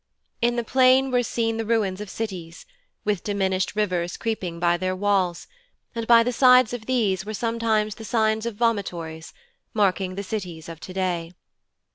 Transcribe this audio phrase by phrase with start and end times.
[0.41, 2.65] In the plain were seen the ruins of cities,
[3.05, 5.45] with diminished rivers creeping by their walls,
[5.93, 9.31] and by the sides of these were sometimes the signs of vomitories,
[9.75, 11.33] marking the cities of to day.